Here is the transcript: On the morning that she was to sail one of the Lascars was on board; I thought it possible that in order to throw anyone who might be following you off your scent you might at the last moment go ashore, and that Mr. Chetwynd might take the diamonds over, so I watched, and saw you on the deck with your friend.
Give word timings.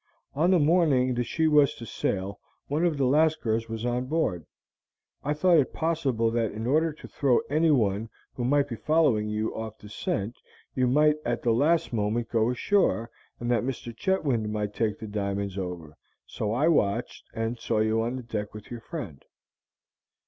On 0.33 0.49
the 0.49 0.57
morning 0.57 1.13
that 1.13 1.25
she 1.25 1.45
was 1.45 1.75
to 1.75 1.85
sail 1.85 2.39
one 2.65 2.83
of 2.85 2.97
the 2.97 3.05
Lascars 3.05 3.69
was 3.69 3.85
on 3.85 4.07
board; 4.07 4.47
I 5.23 5.35
thought 5.35 5.59
it 5.59 5.73
possible 5.73 6.31
that 6.31 6.53
in 6.53 6.65
order 6.65 6.91
to 6.91 7.07
throw 7.07 7.37
anyone 7.51 8.09
who 8.33 8.43
might 8.43 8.67
be 8.67 8.75
following 8.75 9.27
you 9.29 9.53
off 9.55 9.75
your 9.83 9.91
scent 9.91 10.37
you 10.73 10.87
might 10.87 11.17
at 11.23 11.43
the 11.43 11.51
last 11.51 11.93
moment 11.93 12.29
go 12.29 12.49
ashore, 12.49 13.11
and 13.39 13.51
that 13.51 13.61
Mr. 13.61 13.95
Chetwynd 13.95 14.49
might 14.51 14.73
take 14.73 14.97
the 14.97 15.05
diamonds 15.05 15.55
over, 15.55 15.95
so 16.25 16.51
I 16.51 16.67
watched, 16.67 17.23
and 17.35 17.59
saw 17.59 17.77
you 17.77 18.01
on 18.01 18.15
the 18.15 18.23
deck 18.23 18.55
with 18.55 18.71
your 18.71 18.81
friend. 18.81 19.23